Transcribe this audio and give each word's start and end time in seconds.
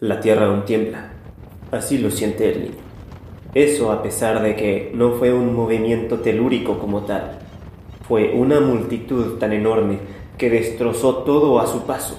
La 0.00 0.18
tierra 0.18 0.46
aún 0.46 0.64
tiembla, 0.64 1.12
así 1.70 1.98
lo 1.98 2.10
siente 2.10 2.50
el 2.50 2.62
niño. 2.62 2.82
Eso 3.54 3.92
a 3.92 4.02
pesar 4.02 4.42
de 4.42 4.56
que 4.56 4.90
no 4.92 5.12
fue 5.12 5.32
un 5.32 5.54
movimiento 5.54 6.18
telúrico 6.18 6.80
como 6.80 7.02
tal, 7.02 7.38
fue 8.08 8.32
una 8.34 8.58
multitud 8.58 9.38
tan 9.38 9.52
enorme 9.52 9.98
que 10.36 10.50
destrozó 10.50 11.18
todo 11.18 11.60
a 11.60 11.68
su 11.68 11.82
paso, 11.86 12.18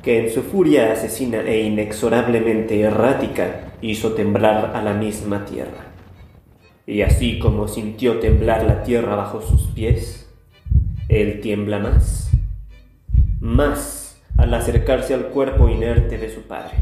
que 0.00 0.24
en 0.24 0.32
su 0.32 0.42
furia 0.42 0.92
asesina 0.92 1.40
e 1.40 1.62
inexorablemente 1.62 2.80
errática 2.80 3.74
hizo 3.80 4.12
temblar 4.12 4.70
a 4.72 4.80
la 4.80 4.94
misma 4.94 5.44
tierra. 5.44 5.86
Y 6.86 7.02
así 7.02 7.40
como 7.40 7.66
sintió 7.66 8.20
temblar 8.20 8.62
la 8.62 8.84
tierra 8.84 9.16
bajo 9.16 9.42
sus 9.42 9.62
pies, 9.72 10.32
él 11.08 11.40
tiembla 11.40 11.80
más, 11.80 12.30
más 13.40 14.05
al 14.38 14.52
acercarse 14.52 15.14
al 15.14 15.28
cuerpo 15.28 15.68
inerte 15.68 16.18
de 16.18 16.28
su 16.28 16.42
padre. 16.42 16.74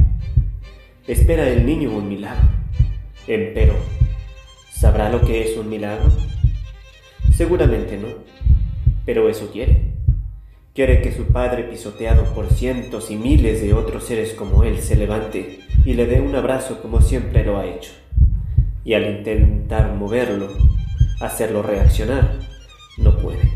Espera 1.07 1.49
el 1.49 1.65
niño 1.65 1.91
un 1.91 2.09
milagro. 2.09 2.49
Empero, 3.27 3.75
¿sabrá 4.73 5.09
lo 5.09 5.21
que 5.21 5.43
es 5.43 5.57
un 5.57 5.69
milagro? 5.69 6.11
Seguramente 7.37 7.97
no, 7.97 8.09
pero 9.07 9.29
eso 9.29 9.51
quiere. 9.53 9.93
Quiere 10.75 11.01
que 11.03 11.13
su 11.13 11.27
padre, 11.27 11.65
pisoteado 11.65 12.25
por 12.35 12.51
cientos 12.51 13.11
y 13.11 13.17
miles 13.17 13.63
de 13.63 13.75
otros 13.75 14.05
seres 14.05 14.33
como 14.33 14.65
él, 14.65 14.81
se 14.81 14.97
levante 14.97 15.61
y 15.85 15.95
le 15.95 16.07
dé 16.07 16.21
un 16.21 16.35
abrazo 16.35 16.83
como 16.83 17.01
siempre 17.01 17.45
lo 17.45 17.59
ha 17.59 17.67
hecho. 17.67 17.93
Y 18.85 18.95
al 18.95 19.07
intentar 19.07 19.95
moverlo, 19.95 20.49
hacerlo 21.21 21.63
reaccionar, 21.63 22.41
no 22.99 23.17
puede. 23.19 23.53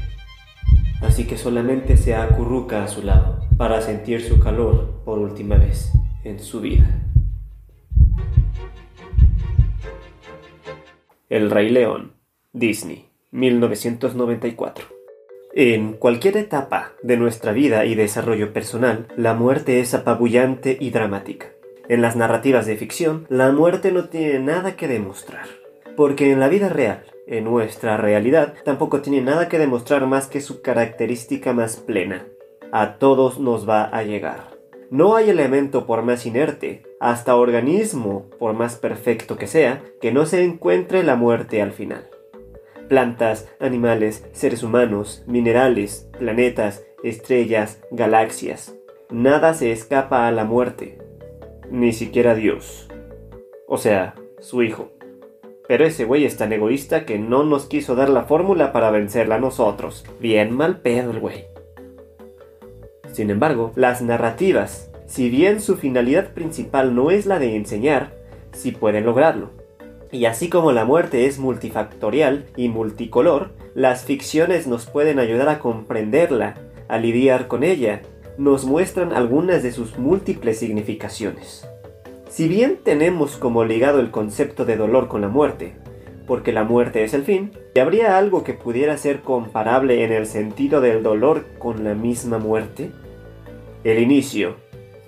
Así 1.03 1.25
que 1.25 1.37
solamente 1.37 1.97
se 1.97 2.15
acurruca 2.15 2.85
a 2.85 2.89
su 2.89 3.03
lado 3.03 3.38
para 3.59 3.83
sentir 3.83 4.23
su 4.23 4.39
calor 4.39 5.03
por 5.05 5.19
última 5.19 5.57
vez 5.57 5.91
en 6.23 6.39
su 6.39 6.61
vida. 6.61 6.87
El 11.29 11.51
Rey 11.51 11.69
León, 11.69 12.13
Disney, 12.53 13.09
1994. 13.33 14.87
En 15.55 15.95
cualquier 15.95 16.37
etapa 16.37 16.93
de 17.03 17.17
nuestra 17.17 17.53
vida 17.53 17.85
y 17.85 17.97
desarrollo 17.97 18.53
personal, 18.53 19.09
la 19.17 19.35
muerte 19.35 19.81
es 19.81 19.93
apabullante 19.93 20.79
y 20.81 20.91
dramática. 20.91 21.49
En 21.89 22.01
las 22.01 22.15
narrativas 22.15 22.65
de 22.67 22.77
ficción, 22.77 23.27
la 23.29 23.51
muerte 23.51 23.91
no 23.91 24.09
tiene 24.09 24.39
nada 24.39 24.77
que 24.77 24.87
demostrar, 24.87 25.47
porque 25.97 26.31
en 26.31 26.39
la 26.39 26.49
vida 26.49 26.69
real, 26.69 27.03
en 27.27 27.45
nuestra 27.45 27.97
realidad, 27.97 28.55
tampoco 28.65 29.01
tiene 29.01 29.21
nada 29.21 29.49
que 29.49 29.59
demostrar 29.59 30.07
más 30.07 30.29
que 30.29 30.41
su 30.41 30.63
característica 30.63 31.53
más 31.53 31.77
plena, 31.77 32.27
a 32.73 32.99
todos 32.99 33.39
nos 33.39 33.69
va 33.69 33.85
a 33.85 34.03
llegar. 34.03 34.59
No 34.91 35.17
hay 35.17 35.31
elemento 35.31 35.87
por 35.87 36.03
más 36.03 36.25
inerte, 36.25 36.83
hasta 37.01 37.37
organismo 37.37 38.27
por 38.39 38.55
más 38.55 38.77
perfecto 38.77 39.37
que 39.37 39.47
sea, 39.47 39.83
que 40.01 40.13
no 40.13 40.27
se 40.27 40.45
encuentre 40.45 41.03
la 41.03 41.15
muerte 41.15 41.61
al 41.61 41.73
final. 41.73 42.09
Plantas, 42.89 43.49
animales, 43.61 44.27
seres 44.33 44.63
humanos, 44.63 45.25
minerales, 45.27 46.09
planetas, 46.19 46.85
estrellas, 47.05 47.83
galaxias. 47.91 48.75
Nada 49.11 49.53
se 49.53 49.73
escapa 49.73 50.27
a 50.27 50.33
la 50.33 50.45
muerte, 50.45 50.99
ni 51.71 51.93
siquiera 51.93 52.35
Dios. 52.35 52.89
O 53.67 53.77
sea, 53.77 54.15
su 54.41 54.63
hijo. 54.63 54.91
Pero 55.69 55.85
ese 55.85 56.07
güey 56.07 56.25
es 56.25 56.39
tan 56.39 56.51
egoísta 56.55 57.05
que 57.05 57.19
no 57.19 57.45
nos 57.45 57.67
quiso 57.67 57.95
dar 57.95 58.09
la 58.09 58.23
fórmula 58.23 58.73
para 58.73 58.91
vencerla 58.91 59.35
a 59.35 59.41
nosotros. 59.41 60.07
Bien 60.19 60.51
mal 60.57 60.81
pedo 60.81 61.11
el 61.11 61.21
güey. 61.21 61.45
Sin 63.19 63.31
embargo, 63.31 63.73
las 63.75 64.01
narrativas, 64.01 64.93
si 65.07 65.29
bien 65.29 65.61
su 65.61 65.77
finalidad 65.77 66.35
principal 66.35 66.95
no 66.95 67.11
es 67.11 67.27
la 67.27 67.41
de 67.41 67.57
enseñar, 67.57 68.13
sí 68.53 68.71
pueden 68.71 69.07
lograrlo. 69.07 69.51
Y 70.13 70.27
así 70.27 70.49
como 70.49 70.71
la 70.71 70.85
muerte 70.85 71.27
es 71.27 71.41
multifactorial 71.41 72.45
y 72.55 72.69
multicolor, 72.69 73.51
las 73.75 74.05
ficciones 74.05 74.69
nos 74.69 74.87
pueden 74.87 75.19
ayudar 75.19 75.49
a 75.49 75.59
comprenderla, 75.59 76.59
a 76.87 76.99
lidiar 76.99 77.49
con 77.49 77.65
ella, 77.65 78.03
nos 78.37 78.65
muestran 78.65 79.13
algunas 79.13 79.65
de 79.65 79.73
sus 79.73 79.99
múltiples 79.99 80.61
significaciones. 80.61 81.69
Si 82.29 82.47
bien 82.47 82.79
tenemos 82.85 83.37
como 83.37 83.65
ligado 83.65 83.99
el 83.99 84.13
concepto 84.13 84.65
de 84.65 84.77
dolor 84.77 85.09
con 85.09 85.23
la 85.23 85.29
muerte, 85.29 85.75
porque 86.29 86.53
la 86.53 86.63
muerte 86.63 87.03
es 87.03 87.15
el 87.15 87.25
fin, 87.25 87.51
¿y 87.75 87.81
habría 87.81 88.17
algo 88.17 88.45
que 88.45 88.55
pudiera 88.55 88.97
ser 88.97 89.23
comparable 89.23 90.05
en 90.05 90.13
el 90.13 90.27
sentido 90.27 90.81
del 90.81 91.03
dolor 91.03 91.47
con 91.59 91.83
la 91.83 91.97
misma 91.97 92.39
muerte? 92.39 92.93
El 93.85 94.01
inicio, 94.01 94.57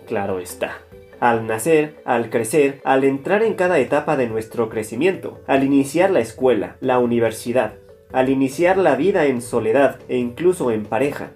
claro 0.07 0.39
está. 0.39 0.79
Al 1.19 1.47
nacer, 1.49 2.01
al 2.05 2.31
crecer, 2.31 2.81
al 2.85 3.03
entrar 3.03 3.43
en 3.43 3.55
cada 3.55 3.81
etapa 3.81 4.17
de 4.17 4.29
nuestro 4.29 4.69
crecimiento, 4.69 5.41
al 5.49 5.65
iniciar 5.65 6.13
la 6.13 6.21
escuela, 6.21 6.77
la 6.81 7.01
universidad, 7.01 7.75
al 8.13 8.29
iniciar 8.29 8.79
la 8.79 8.95
vida 8.95 9.27
en 9.27 9.43
soledad 9.43 9.99
e 10.09 10.19
incluso 10.19 10.71
en 10.71 10.85
pareja, 10.85 11.33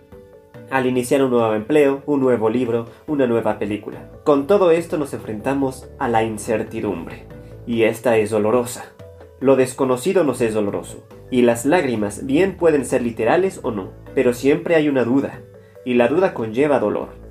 al 0.71 0.87
iniciar 0.87 1.25
un 1.25 1.31
nuevo 1.31 1.55
empleo, 1.55 2.05
un 2.07 2.21
nuevo 2.21 2.49
libro, 2.49 2.87
una 3.09 3.27
nueva 3.27 3.59
película. 3.59 4.11
Con 4.23 4.47
todo 4.47 4.71
esto 4.71 4.97
nos 4.97 5.13
enfrentamos 5.13 5.89
a 5.99 6.09
la 6.09 6.23
incertidumbre. 6.23 7.27
Y 7.67 7.83
esta 7.83 8.17
es 8.17 8.31
dolorosa. 8.31 8.93
Lo 9.41 9.57
desconocido 9.57 10.23
nos 10.23 10.41
es 10.41 10.55
doloroso. 10.55 11.05
Y 11.33 11.43
las 11.43 11.67
lágrimas 11.67 12.27
bien 12.27 12.57
pueden 12.57 12.85
ser 12.85 13.03
literales 13.03 13.59
o 13.65 13.73
no, 13.73 13.91
pero 14.15 14.33
siempre 14.33 14.77
hay 14.77 14.89
una 14.89 15.03
duda. 15.03 15.41
Y 15.85 15.95
la 15.95 16.07
duda 16.07 16.33
conlleva 16.33 16.79
dolor. 16.79 17.24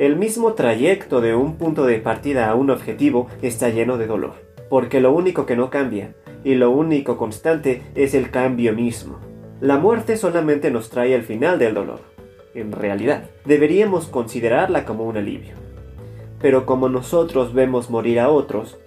El 0.00 0.16
mismo 0.16 0.54
trayecto 0.54 1.20
de 1.20 1.34
un 1.34 1.58
punto 1.58 1.84
de 1.84 1.98
partida 1.98 2.48
a 2.48 2.54
un 2.54 2.70
objetivo 2.70 3.28
está 3.42 3.68
lleno 3.68 3.98
de 3.98 4.06
dolor, 4.06 4.32
porque 4.70 4.98
lo 4.98 5.12
único 5.12 5.44
que 5.44 5.56
no 5.56 5.68
cambia 5.68 6.14
y 6.42 6.54
lo 6.54 6.70
único 6.70 7.18
constante 7.18 7.82
es 7.94 8.14
el 8.14 8.30
cambio 8.30 8.72
mismo. 8.72 9.20
La 9.60 9.76
muerte 9.76 10.16
solamente 10.16 10.70
nos 10.70 10.88
trae 10.88 11.14
el 11.14 11.22
final 11.22 11.58
del 11.58 11.74
dolor. 11.74 12.00
En 12.54 12.72
realidad, 12.72 13.28
deberíamos 13.44 14.06
considerarla 14.06 14.86
como 14.86 15.04
un 15.04 15.18
alivio. 15.18 15.52
Pero 16.40 16.64
como 16.64 16.88
nosotros 16.88 17.52
vemos 17.52 17.90
morir 17.90 18.20
a 18.20 18.30
otros, 18.30 18.78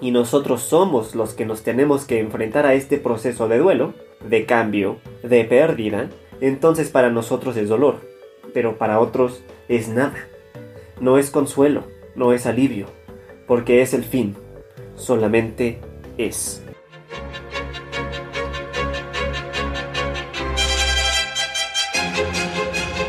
y 0.00 0.12
nosotros 0.12 0.62
somos 0.62 1.16
los 1.16 1.34
que 1.34 1.44
nos 1.44 1.64
tenemos 1.64 2.04
que 2.04 2.20
enfrentar 2.20 2.66
a 2.66 2.74
este 2.74 2.98
proceso 2.98 3.48
de 3.48 3.58
duelo, 3.58 3.94
de 4.24 4.46
cambio, 4.46 4.98
de 5.24 5.44
pérdida, 5.44 6.08
entonces 6.40 6.88
para 6.88 7.10
nosotros 7.10 7.56
es 7.56 7.68
dolor, 7.68 7.96
pero 8.54 8.78
para 8.78 9.00
otros 9.00 9.42
es 9.68 9.88
nada. 9.88 10.28
No 11.02 11.18
es 11.18 11.30
consuelo, 11.32 11.82
no 12.14 12.32
es 12.32 12.46
alivio, 12.46 12.86
porque 13.48 13.82
es 13.82 13.92
el 13.92 14.04
fin, 14.04 14.36
solamente 14.94 15.80
es. 16.16 16.62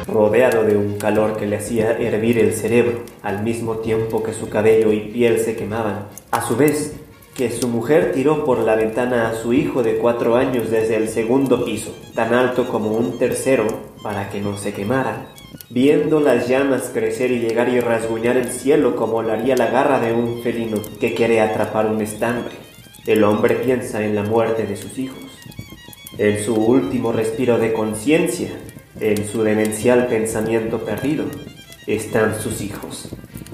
Rodeado 0.08 0.64
de 0.64 0.76
un 0.76 0.98
calor 0.98 1.38
que 1.38 1.46
le 1.46 1.58
hacía 1.58 1.92
hervir 2.00 2.40
el 2.40 2.54
cerebro, 2.54 3.04
al 3.22 3.44
mismo 3.44 3.78
tiempo 3.78 4.24
que 4.24 4.34
su 4.34 4.50
cabello 4.50 4.92
y 4.92 5.12
piel 5.12 5.38
se 5.38 5.56
quemaban, 5.56 6.08
a 6.32 6.42
su 6.42 6.58
vez 6.58 6.96
que 7.36 7.52
su 7.52 7.68
mujer 7.68 8.12
tiró 8.12 8.44
por 8.44 8.58
la 8.58 8.74
ventana 8.74 9.30
a 9.30 9.36
su 9.36 9.54
hijo 9.54 9.84
de 9.84 9.98
cuatro 9.98 10.36
años 10.36 10.72
desde 10.72 10.96
el 10.96 11.10
segundo 11.10 11.64
piso, 11.64 11.96
tan 12.16 12.34
alto 12.34 12.68
como 12.68 12.94
un 12.94 13.20
tercero, 13.20 13.68
para 14.02 14.32
que 14.32 14.42
no 14.42 14.58
se 14.58 14.74
quemara, 14.74 15.28
viendo 15.70 16.20
las 16.20 16.48
llamas 16.48 16.92
crecer 16.94 17.32
y 17.32 17.40
llegar 17.40 17.70
y 17.70 17.80
rasguñar 17.80 18.38
el 18.38 18.50
cielo 18.52 18.96
como 18.96 19.22
lo 19.22 19.34
haría 19.34 19.56
la 19.56 19.68
garra 19.68 20.00
de 20.00 20.14
un 20.14 20.42
felino 20.44 20.82
que 21.00 21.14
quiere 21.14 21.42
atrapar 21.42 21.88
un 21.88 22.02
estambre. 22.02 22.56
El 23.06 23.24
hombre 23.24 23.56
piensa 23.56 24.04
en 24.04 24.16
la 24.16 24.24
muerte 24.24 24.66
de 24.66 24.78
sus 24.78 24.98
hijos, 24.98 25.24
en 26.18 26.44
su 26.44 26.56
último 26.56 27.12
respiro 27.12 27.58
de 27.58 27.74
conciencia, 27.74 28.50
en 29.00 29.28
su 29.28 29.44
demencial 29.44 30.08
pensamiento 30.08 30.80
perdido, 30.80 31.26
están 31.88 32.40
sus 32.40 32.62
hijos, 32.62 33.10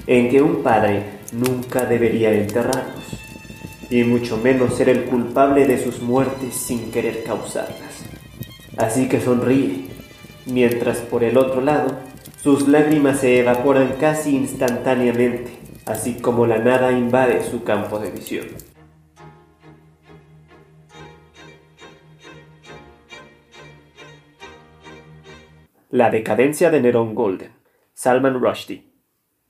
en 0.05 0.29
que 0.29 0.41
un 0.41 0.61
padre 0.61 1.03
nunca 1.31 1.85
debería 1.85 2.31
enterrarlos, 2.31 3.05
y 3.89 4.03
mucho 4.03 4.37
menos 4.37 4.75
ser 4.75 4.89
el 4.89 5.05
culpable 5.05 5.65
de 5.65 5.83
sus 5.83 6.01
muertes 6.01 6.53
sin 6.53 6.91
querer 6.91 7.23
causarlas. 7.23 8.03
Así 8.77 9.09
que 9.09 9.19
sonríe, 9.19 9.85
mientras 10.51 10.99
por 10.99 11.23
el 11.23 11.37
otro 11.37 11.61
lado 11.61 11.97
Sus 12.41 12.67
lágrimas 12.67 13.19
se 13.19 13.39
evaporan 13.39 13.95
casi 13.99 14.35
instantáneamente, 14.35 15.51
así 15.85 16.15
como 16.15 16.47
la 16.47 16.59
nada 16.59 16.91
invade 16.91 17.43
su 17.43 17.63
campo 17.63 17.99
de 17.99 18.11
visión. 18.11 18.45
La 25.89 26.11
decadencia 26.11 26.69
de 26.69 26.79
Nerón 26.79 27.13
Golden. 27.13 27.51
Salman 27.93 28.39
Rushdie. 28.39 28.85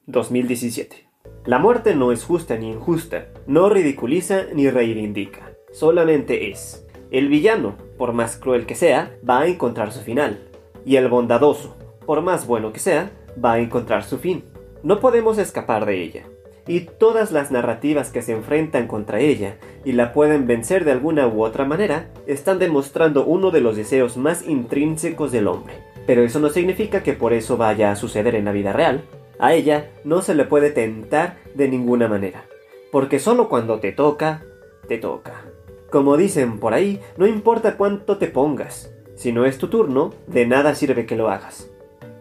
2017. 0.07 1.07
La 1.45 1.59
muerte 1.59 1.95
no 1.95 2.11
es 2.11 2.23
justa 2.23 2.57
ni 2.57 2.71
injusta, 2.71 3.27
no 3.45 3.69
ridiculiza 3.69 4.45
ni 4.53 4.69
reivindica, 4.69 5.51
solamente 5.71 6.49
es. 6.49 6.87
El 7.11 7.27
villano, 7.27 7.75
por 7.97 8.13
más 8.13 8.37
cruel 8.37 8.65
que 8.65 8.75
sea, 8.75 9.15
va 9.27 9.41
a 9.41 9.47
encontrar 9.47 9.91
su 9.91 9.99
final, 9.99 10.48
y 10.89 10.95
el 10.95 11.07
bondadoso, 11.07 11.75
por 12.07 12.23
más 12.23 12.47
bueno 12.47 12.73
que 12.73 12.79
sea, 12.79 13.11
va 13.45 13.53
a 13.53 13.59
encontrar 13.59 14.03
su 14.03 14.17
fin. 14.17 14.43
No 14.81 14.99
podemos 14.99 15.37
escapar 15.37 15.85
de 15.85 16.01
ella, 16.01 16.23
y 16.65 16.79
todas 16.79 17.31
las 17.31 17.51
narrativas 17.51 18.09
que 18.09 18.23
se 18.23 18.31
enfrentan 18.31 18.87
contra 18.87 19.19
ella 19.19 19.57
y 19.85 19.91
la 19.91 20.13
pueden 20.13 20.47
vencer 20.47 20.85
de 20.85 20.91
alguna 20.91 21.27
u 21.27 21.43
otra 21.43 21.63
manera, 21.63 22.09
están 22.25 22.57
demostrando 22.57 23.23
uno 23.23 23.51
de 23.51 23.61
los 23.61 23.75
deseos 23.75 24.17
más 24.17 24.47
intrínsecos 24.47 25.31
del 25.31 25.47
hombre. 25.47 25.75
Pero 26.07 26.23
eso 26.23 26.39
no 26.39 26.49
significa 26.49 27.03
que 27.03 27.13
por 27.13 27.33
eso 27.33 27.55
vaya 27.55 27.91
a 27.91 27.95
suceder 27.95 28.33
en 28.33 28.45
la 28.45 28.51
vida 28.51 28.73
real. 28.73 29.03
A 29.37 29.53
ella 29.53 29.91
no 30.03 30.23
se 30.23 30.33
le 30.33 30.45
puede 30.45 30.71
tentar 30.71 31.37
de 31.53 31.67
ninguna 31.67 32.07
manera, 32.07 32.45
porque 32.91 33.19
solo 33.19 33.47
cuando 33.47 33.79
te 33.79 33.91
toca, 33.91 34.43
te 34.87 34.97
toca. 34.97 35.43
Como 35.91 36.17
dicen 36.17 36.59
por 36.59 36.73
ahí, 36.73 36.99
no 37.15 37.27
importa 37.27 37.77
cuánto 37.77 38.17
te 38.17 38.25
pongas, 38.25 38.91
si 39.19 39.33
no 39.33 39.45
es 39.45 39.57
tu 39.57 39.67
turno, 39.67 40.13
de 40.27 40.45
nada 40.45 40.73
sirve 40.75 41.05
que 41.05 41.17
lo 41.17 41.29
hagas. 41.29 41.69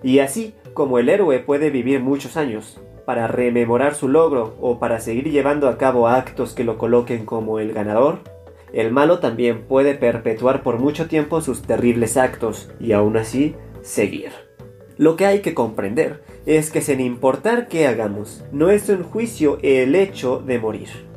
Y 0.03 0.19
así 0.19 0.55
como 0.75 0.99
el 0.99 1.09
héroe 1.09 1.39
puede 1.39 1.71
vivir 1.71 2.00
muchos 2.00 2.37
años, 2.37 2.81
para 3.06 3.29
rememorar 3.29 3.95
su 3.95 4.09
logro 4.09 4.56
o 4.61 4.81
para 4.81 4.99
seguir 4.99 5.31
llevando 5.31 5.69
a 5.69 5.79
cabo 5.79 6.09
actos 6.09 6.55
que 6.55 6.65
lo 6.65 6.77
coloquen 6.77 7.25
como 7.25 7.61
el 7.61 7.73
ganador, 7.73 8.19
el 8.73 8.91
malo 8.91 9.21
también 9.21 9.62
puede 9.62 9.95
perpetuar 9.95 10.65
por 10.65 10.81
mucho 10.81 11.06
tiempo 11.06 11.41
sus 11.41 11.62
terribles 11.62 12.17
actos 12.17 12.69
y 12.81 12.91
aún 12.91 13.17
así 13.17 13.55
seguir. 13.81 14.33
Lo 14.97 15.15
que 15.15 15.27
hay 15.27 15.39
que 15.39 15.55
comprender 15.55 16.25
es 16.47 16.73
que 16.73 16.81
sin 16.81 16.99
importar 16.99 17.69
qué 17.69 17.87
hagamos, 17.87 18.45
no 18.50 18.71
es 18.71 18.89
un 18.89 19.05
juicio 19.05 19.61
el 19.62 19.95
hecho 19.95 20.43
de 20.45 20.59
morir. 20.59 21.07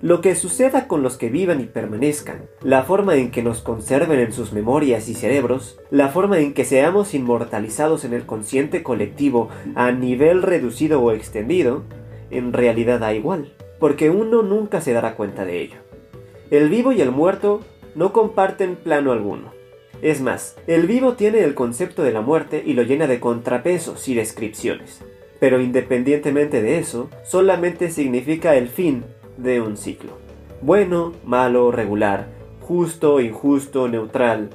Lo 0.00 0.20
que 0.20 0.36
suceda 0.36 0.86
con 0.86 1.02
los 1.02 1.16
que 1.16 1.28
vivan 1.28 1.60
y 1.60 1.64
permanezcan, 1.64 2.48
la 2.62 2.84
forma 2.84 3.16
en 3.16 3.32
que 3.32 3.42
nos 3.42 3.62
conserven 3.62 4.20
en 4.20 4.32
sus 4.32 4.52
memorias 4.52 5.08
y 5.08 5.14
cerebros, 5.14 5.80
la 5.90 6.08
forma 6.08 6.38
en 6.38 6.54
que 6.54 6.64
seamos 6.64 7.14
inmortalizados 7.14 8.04
en 8.04 8.12
el 8.12 8.24
consciente 8.24 8.84
colectivo 8.84 9.48
a 9.74 9.90
nivel 9.90 10.42
reducido 10.42 11.02
o 11.02 11.10
extendido, 11.10 11.82
en 12.30 12.52
realidad 12.52 13.00
da 13.00 13.12
igual, 13.12 13.52
porque 13.80 14.08
uno 14.08 14.42
nunca 14.42 14.80
se 14.80 14.92
dará 14.92 15.16
cuenta 15.16 15.44
de 15.44 15.62
ello. 15.62 15.78
El 16.52 16.68
vivo 16.68 16.92
y 16.92 17.00
el 17.00 17.10
muerto 17.10 17.62
no 17.96 18.12
comparten 18.12 18.76
plano 18.76 19.10
alguno. 19.10 19.52
Es 20.00 20.20
más, 20.20 20.56
el 20.68 20.86
vivo 20.86 21.14
tiene 21.14 21.40
el 21.40 21.54
concepto 21.54 22.04
de 22.04 22.12
la 22.12 22.20
muerte 22.20 22.62
y 22.64 22.74
lo 22.74 22.84
llena 22.84 23.08
de 23.08 23.18
contrapesos 23.18 24.06
y 24.06 24.14
descripciones. 24.14 25.02
Pero 25.40 25.60
independientemente 25.60 26.62
de 26.62 26.78
eso, 26.78 27.10
solamente 27.24 27.90
significa 27.90 28.54
el 28.54 28.68
fin 28.68 29.04
de 29.38 29.60
un 29.60 29.76
ciclo. 29.76 30.18
Bueno, 30.60 31.12
malo, 31.24 31.70
regular, 31.70 32.26
justo, 32.60 33.20
injusto, 33.20 33.88
neutral. 33.88 34.50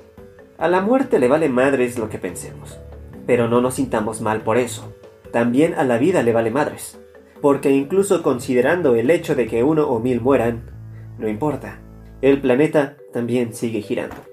A 0.58 0.68
la 0.68 0.82
muerte 0.82 1.18
le 1.18 1.28
vale 1.28 1.50
madres 1.50 1.98
lo 1.98 2.10
que 2.10 2.20
pensemos. 2.20 2.78
Pero 3.26 3.48
no 3.48 3.62
nos 3.62 3.76
sintamos 3.76 4.22
mal 4.22 4.42
por 4.42 4.58
eso. 4.58 4.94
También 5.32 5.74
a 5.74 5.84
la 5.84 5.98
vida 5.98 6.22
le 6.22 6.34
vale 6.34 6.52
madres. 6.52 7.00
Porque 7.42 7.72
incluso 7.72 8.22
considerando 8.22 8.96
el 8.96 9.10
hecho 9.10 9.36
de 9.36 9.48
que 9.48 9.64
uno 9.64 9.88
o 9.88 10.00
mil 10.00 10.22
mueran, 10.22 10.70
no 11.18 11.28
importa. 11.28 11.80
El 12.22 12.40
planeta 12.40 12.98
también 13.12 13.54
sigue 13.54 13.82
girando. 13.82 14.33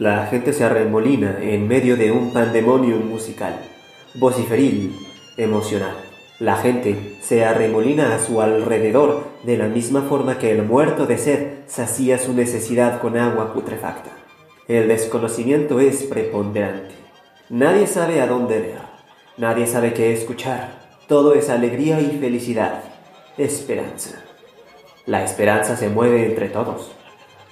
La 0.00 0.24
gente 0.28 0.54
se 0.54 0.64
arremolina 0.64 1.36
en 1.42 1.68
medio 1.68 1.94
de 1.94 2.10
un 2.10 2.32
pandemonium 2.32 3.06
musical, 3.06 3.54
vociferil, 4.14 4.96
emocional. 5.36 5.94
La 6.38 6.56
gente 6.56 7.18
se 7.20 7.44
arremolina 7.44 8.14
a 8.14 8.18
su 8.18 8.40
alrededor 8.40 9.24
de 9.42 9.58
la 9.58 9.66
misma 9.66 10.00
forma 10.00 10.38
que 10.38 10.52
el 10.52 10.62
muerto 10.62 11.04
de 11.04 11.18
sed 11.18 11.48
sacía 11.66 12.16
su 12.16 12.32
necesidad 12.32 12.98
con 13.02 13.18
agua 13.18 13.52
putrefacta. 13.52 14.08
El 14.68 14.88
desconocimiento 14.88 15.80
es 15.80 16.04
preponderante. 16.04 16.94
Nadie 17.50 17.86
sabe 17.86 18.22
a 18.22 18.26
dónde 18.26 18.58
ver. 18.58 18.78
Nadie 19.36 19.66
sabe 19.66 19.92
qué 19.92 20.14
escuchar. 20.14 20.80
Todo 21.08 21.34
es 21.34 21.50
alegría 21.50 22.00
y 22.00 22.16
felicidad. 22.18 22.84
Esperanza. 23.36 24.22
La 25.04 25.22
esperanza 25.22 25.76
se 25.76 25.90
mueve 25.90 26.24
entre 26.24 26.48
todos. 26.48 26.90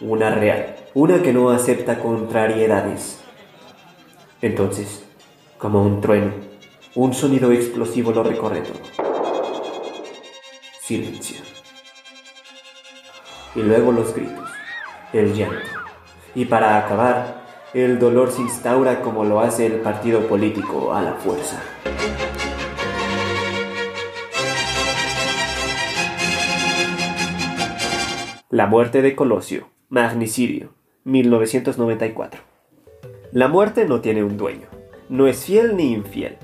Una 0.00 0.30
real 0.30 0.76
una 0.94 1.22
que 1.22 1.32
no 1.32 1.50
acepta 1.50 2.00
contrariedades. 2.00 3.20
Entonces, 4.40 5.04
como 5.58 5.82
un 5.82 6.00
trueno, 6.00 6.32
un 6.94 7.12
sonido 7.14 7.52
explosivo 7.52 8.10
lo 8.10 8.22
recorre 8.22 8.62
todo. 8.62 8.80
Silencio. 10.80 11.36
Y 13.54 13.62
luego 13.62 13.92
los 13.92 14.14
gritos, 14.14 14.48
el 15.12 15.34
llanto. 15.34 15.68
Y 16.34 16.46
para 16.46 16.78
acabar, 16.78 17.44
el 17.74 17.98
dolor 17.98 18.32
se 18.32 18.42
instaura 18.42 19.02
como 19.02 19.24
lo 19.24 19.40
hace 19.40 19.66
el 19.66 19.80
partido 19.80 20.26
político 20.26 20.94
a 20.94 21.02
la 21.02 21.12
fuerza. 21.12 21.62
La 28.50 28.66
muerte 28.66 29.02
de 29.02 29.14
Colosio, 29.14 29.68
magnicidio, 29.90 30.74
1994. 31.04 32.42
La 33.32 33.48
muerte 33.48 33.86
no 33.86 34.02
tiene 34.02 34.22
un 34.22 34.36
dueño, 34.36 34.66
no 35.08 35.26
es 35.26 35.46
fiel 35.46 35.78
ni 35.78 35.92
infiel, 35.92 36.36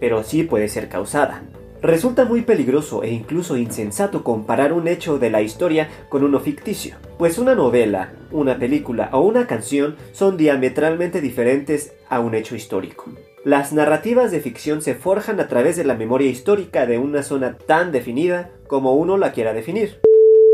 pero 0.00 0.24
sí 0.24 0.42
puede 0.42 0.68
ser 0.68 0.88
causada. 0.88 1.44
Resulta 1.82 2.24
muy 2.24 2.42
peligroso 2.42 3.04
e 3.04 3.12
incluso 3.12 3.56
insensato 3.56 4.24
comparar 4.24 4.72
un 4.72 4.88
hecho 4.88 5.20
de 5.20 5.30
la 5.30 5.40
historia 5.40 5.88
con 6.08 6.24
uno 6.24 6.40
ficticio, 6.40 6.96
pues 7.16 7.38
una 7.38 7.54
novela, 7.54 8.12
una 8.32 8.58
película 8.58 9.08
o 9.12 9.20
una 9.20 9.46
canción 9.46 9.94
son 10.10 10.36
diametralmente 10.36 11.20
diferentes 11.20 11.94
a 12.08 12.18
un 12.18 12.34
hecho 12.34 12.56
histórico. 12.56 13.04
Las 13.44 13.72
narrativas 13.72 14.32
de 14.32 14.40
ficción 14.40 14.82
se 14.82 14.96
forjan 14.96 15.38
a 15.38 15.46
través 15.46 15.76
de 15.76 15.84
la 15.84 15.94
memoria 15.94 16.28
histórica 16.28 16.86
de 16.86 16.98
una 16.98 17.22
zona 17.22 17.56
tan 17.56 17.92
definida 17.92 18.50
como 18.66 18.94
uno 18.94 19.16
la 19.16 19.30
quiera 19.30 19.54
definir 19.54 20.00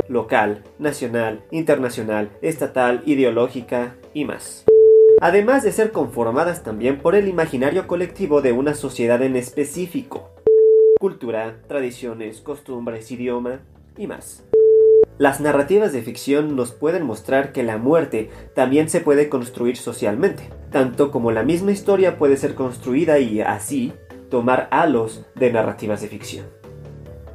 local, 0.09 0.63
nacional, 0.79 1.45
internacional, 1.51 2.31
estatal, 2.43 3.03
ideológica 3.07 3.97
y 4.15 4.25
más. 4.25 4.65
Además 5.21 5.63
de 5.63 5.73
ser 5.73 5.93
conformadas 5.93 6.63
también 6.63 6.99
por 6.99 7.15
el 7.15 7.29
imaginario 7.29 7.87
colectivo 7.87 8.43
de 8.43 8.53
una 8.53 8.75
sociedad 8.75 9.23
en 9.23 9.37
específico. 9.37 10.31
Cultura, 11.01 11.63
tradiciones, 11.69 12.41
costumbres, 12.41 13.11
idioma 13.11 13.61
y 13.97 14.07
más. 14.07 14.45
Las 15.19 15.41
narrativas 15.41 15.95
de 15.95 16.03
ficción 16.03 16.57
nos 16.57 16.73
pueden 16.73 17.05
mostrar 17.05 17.53
que 17.53 17.63
la 17.63 17.79
muerte 17.79 18.29
también 18.55 18.91
se 18.91 19.01
puede 19.01 19.31
construir 19.31 19.79
socialmente, 19.79 20.51
tanto 20.71 21.11
como 21.11 21.33
la 21.33 21.43
misma 21.43 21.73
historia 21.73 22.19
puede 22.19 22.37
ser 22.37 22.55
construida 22.55 23.19
y 23.19 23.41
así 23.41 23.95
tomar 24.31 24.69
halos 24.71 25.25
de 25.35 25.51
narrativas 25.53 26.03
de 26.03 26.09
ficción. 26.09 26.56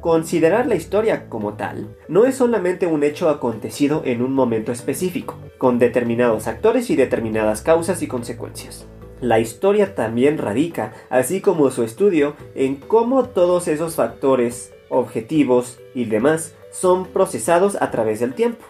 Considerar 0.02 0.66
la 0.66 0.74
historia 0.74 1.28
como 1.28 1.54
tal 1.54 1.96
no 2.08 2.24
es 2.24 2.34
solamente 2.34 2.88
un 2.88 3.04
hecho 3.04 3.28
acontecido 3.28 4.02
en 4.04 4.20
un 4.20 4.32
momento 4.32 4.72
específico, 4.72 5.36
con 5.58 5.78
determinados 5.78 6.48
actores 6.48 6.90
y 6.90 6.96
determinadas 6.96 7.62
causas 7.62 8.02
y 8.02 8.08
consecuencias. 8.08 8.84
La 9.20 9.38
historia 9.38 9.94
también 9.94 10.38
radica, 10.38 10.92
así 11.08 11.40
como 11.40 11.70
su 11.70 11.84
estudio, 11.84 12.34
en 12.56 12.74
cómo 12.74 13.26
todos 13.26 13.68
esos 13.68 13.94
factores, 13.94 14.74
objetivos 14.88 15.78
y 15.94 16.06
demás 16.06 16.56
son 16.72 17.06
procesados 17.06 17.80
a 17.80 17.92
través 17.92 18.18
del 18.18 18.34
tiempo. 18.34 18.64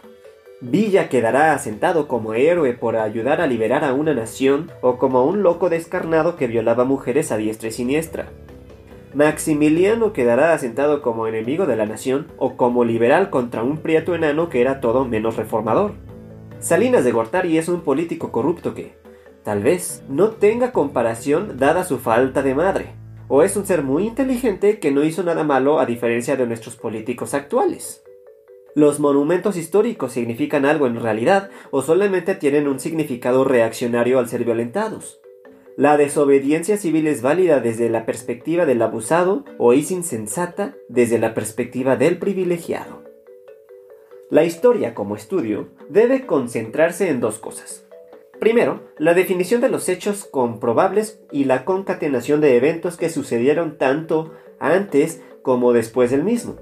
Villa 0.60 1.08
quedará 1.08 1.54
asentado 1.54 2.08
como 2.08 2.34
héroe 2.34 2.74
por 2.74 2.96
ayudar 2.96 3.40
a 3.40 3.46
liberar 3.46 3.84
a 3.84 3.94
una 3.94 4.12
nación 4.12 4.70
o 4.82 4.98
como 4.98 5.24
un 5.24 5.42
loco 5.42 5.70
descarnado 5.70 6.36
que 6.36 6.46
violaba 6.46 6.84
mujeres 6.84 7.32
a 7.32 7.38
diestra 7.38 7.70
y 7.70 7.72
siniestra. 7.72 8.28
Maximiliano 9.14 10.14
quedará 10.14 10.54
asentado 10.54 11.02
como 11.02 11.26
enemigo 11.26 11.66
de 11.66 11.76
la 11.76 11.84
nación 11.84 12.28
o 12.38 12.56
como 12.56 12.84
liberal 12.84 13.28
contra 13.28 13.62
un 13.62 13.76
prieto 13.76 14.14
enano 14.14 14.48
que 14.48 14.62
era 14.62 14.80
todo 14.80 15.04
menos 15.04 15.36
reformador. 15.36 15.92
Salinas 16.60 17.04
de 17.04 17.12
Gortari 17.12 17.58
es 17.58 17.68
un 17.68 17.82
político 17.82 18.32
corrupto 18.32 18.72
que, 18.72 18.94
tal 19.42 19.62
vez, 19.62 20.02
no 20.08 20.30
tenga 20.30 20.72
comparación 20.72 21.58
dada 21.58 21.84
su 21.84 21.98
falta 21.98 22.42
de 22.42 22.54
madre, 22.54 22.94
o 23.28 23.42
es 23.42 23.56
un 23.56 23.66
ser 23.66 23.82
muy 23.82 24.06
inteligente 24.06 24.78
que 24.78 24.92
no 24.92 25.04
hizo 25.04 25.22
nada 25.22 25.44
malo 25.44 25.78
a 25.78 25.86
diferencia 25.86 26.36
de 26.36 26.46
nuestros 26.46 26.76
políticos 26.76 27.34
actuales. 27.34 28.02
¿Los 28.74 29.00
monumentos 29.00 29.58
históricos 29.58 30.12
significan 30.12 30.64
algo 30.64 30.86
en 30.86 30.98
realidad 30.98 31.50
o 31.70 31.82
solamente 31.82 32.34
tienen 32.34 32.66
un 32.66 32.80
significado 32.80 33.44
reaccionario 33.44 34.18
al 34.18 34.28
ser 34.28 34.44
violentados? 34.44 35.20
¿La 35.78 35.96
desobediencia 35.96 36.76
civil 36.76 37.06
es 37.06 37.22
válida 37.22 37.60
desde 37.60 37.88
la 37.88 38.04
perspectiva 38.04 38.66
del 38.66 38.82
abusado 38.82 39.46
o 39.56 39.72
es 39.72 39.90
insensata 39.90 40.76
desde 40.90 41.18
la 41.18 41.32
perspectiva 41.32 41.96
del 41.96 42.18
privilegiado? 42.18 43.02
La 44.28 44.44
historia 44.44 44.94
como 44.94 45.16
estudio 45.16 45.70
debe 45.88 46.26
concentrarse 46.26 47.08
en 47.08 47.20
dos 47.20 47.38
cosas. 47.38 47.86
Primero, 48.38 48.82
la 48.98 49.14
definición 49.14 49.62
de 49.62 49.70
los 49.70 49.88
hechos 49.88 50.26
comprobables 50.26 51.22
y 51.30 51.44
la 51.44 51.64
concatenación 51.64 52.42
de 52.42 52.56
eventos 52.56 52.98
que 52.98 53.08
sucedieron 53.08 53.78
tanto 53.78 54.34
antes 54.58 55.22
como 55.40 55.72
después 55.72 56.10
del 56.10 56.22
mismo, 56.22 56.56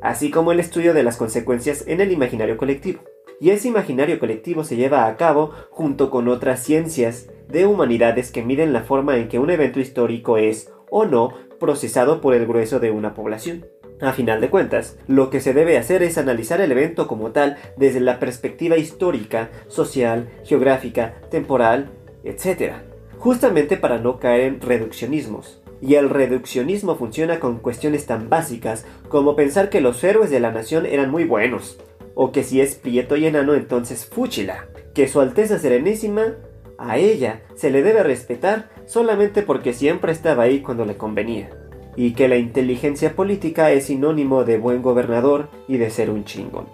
así 0.00 0.30
como 0.30 0.52
el 0.52 0.60
estudio 0.60 0.94
de 0.94 1.02
las 1.02 1.18
consecuencias 1.18 1.84
en 1.86 2.00
el 2.00 2.10
imaginario 2.10 2.56
colectivo. 2.56 3.02
Y 3.40 3.50
ese 3.50 3.68
imaginario 3.68 4.18
colectivo 4.18 4.64
se 4.64 4.76
lleva 4.76 5.06
a 5.06 5.16
cabo 5.16 5.52
junto 5.70 6.10
con 6.10 6.28
otras 6.28 6.62
ciencias 6.62 7.30
de 7.48 7.66
humanidades 7.66 8.30
que 8.30 8.44
miden 8.44 8.74
la 8.74 8.82
forma 8.82 9.16
en 9.16 9.28
que 9.28 9.38
un 9.38 9.50
evento 9.50 9.80
histórico 9.80 10.36
es 10.36 10.70
o 10.90 11.06
no 11.06 11.32
procesado 11.58 12.20
por 12.20 12.34
el 12.34 12.46
grueso 12.46 12.80
de 12.80 12.90
una 12.90 13.14
población. 13.14 13.66
A 14.02 14.12
final 14.12 14.40
de 14.40 14.50
cuentas, 14.50 14.98
lo 15.06 15.30
que 15.30 15.40
se 15.40 15.54
debe 15.54 15.78
hacer 15.78 16.02
es 16.02 16.18
analizar 16.18 16.60
el 16.60 16.72
evento 16.72 17.06
como 17.06 17.32
tal 17.32 17.56
desde 17.76 18.00
la 18.00 18.18
perspectiva 18.18 18.76
histórica, 18.76 19.50
social, 19.68 20.28
geográfica, 20.44 21.14
temporal, 21.30 21.90
etc. 22.24 22.74
Justamente 23.18 23.78
para 23.78 23.98
no 23.98 24.18
caer 24.18 24.42
en 24.42 24.60
reduccionismos. 24.60 25.62
Y 25.82 25.94
el 25.94 26.10
reduccionismo 26.10 26.96
funciona 26.96 27.40
con 27.40 27.58
cuestiones 27.58 28.04
tan 28.04 28.28
básicas 28.28 28.84
como 29.08 29.34
pensar 29.34 29.70
que 29.70 29.80
los 29.80 30.02
héroes 30.04 30.30
de 30.30 30.40
la 30.40 30.50
nación 30.50 30.84
eran 30.84 31.10
muy 31.10 31.24
buenos, 31.24 31.78
o 32.14 32.32
que 32.32 32.44
si 32.44 32.60
es 32.60 32.74
prieto 32.74 33.16
y 33.16 33.26
enano 33.26 33.54
entonces 33.54 34.06
fúchila, 34.06 34.66
que 34.94 35.08
su 35.08 35.20
Alteza 35.20 35.58
Serenísima 35.58 36.34
a 36.78 36.98
ella 36.98 37.42
se 37.54 37.70
le 37.70 37.82
debe 37.82 38.02
respetar 38.02 38.70
solamente 38.86 39.42
porque 39.42 39.72
siempre 39.72 40.12
estaba 40.12 40.44
ahí 40.44 40.60
cuando 40.60 40.84
le 40.84 40.96
convenía 40.96 41.50
y 41.96 42.12
que 42.12 42.28
la 42.28 42.36
inteligencia 42.36 43.14
política 43.14 43.70
es 43.72 43.86
sinónimo 43.86 44.44
de 44.44 44.58
buen 44.58 44.80
gobernador 44.80 45.48
y 45.68 45.76
de 45.76 45.90
ser 45.90 46.10
un 46.10 46.24
chingón. 46.24 46.66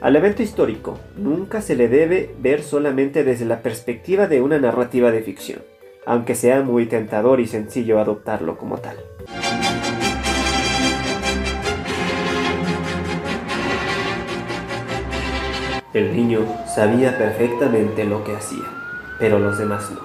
Al 0.00 0.16
evento 0.16 0.42
histórico 0.42 0.98
nunca 1.16 1.62
se 1.62 1.76
le 1.76 1.88
debe 1.88 2.34
ver 2.38 2.62
solamente 2.62 3.24
desde 3.24 3.44
la 3.44 3.62
perspectiva 3.62 4.26
de 4.26 4.42
una 4.42 4.58
narrativa 4.58 5.10
de 5.10 5.22
ficción, 5.22 5.62
aunque 6.04 6.34
sea 6.34 6.62
muy 6.62 6.86
tentador 6.86 7.40
y 7.40 7.46
sencillo 7.46 8.00
adoptarlo 8.00 8.58
como 8.58 8.78
tal. 8.78 8.96
El 15.96 16.14
niño 16.14 16.40
sabía 16.66 17.16
perfectamente 17.16 18.04
lo 18.04 18.22
que 18.22 18.36
hacía, 18.36 18.66
pero 19.18 19.38
los 19.38 19.56
demás 19.56 19.90
no. 19.90 20.00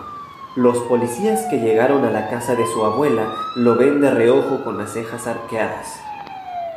Los 0.56 0.78
policías 0.84 1.42
que 1.50 1.60
llegaron 1.60 2.06
a 2.06 2.12
la 2.12 2.30
casa 2.30 2.56
de 2.56 2.66
su 2.66 2.86
abuela 2.86 3.28
lo 3.58 3.76
ven 3.76 4.00
de 4.00 4.10
reojo 4.10 4.64
con 4.64 4.78
las 4.78 4.94
cejas 4.94 5.28
arqueadas, 5.28 6.00